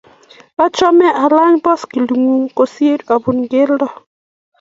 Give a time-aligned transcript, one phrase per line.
[0.65, 3.87] achame alany boskilii nyu kosir abun kelto.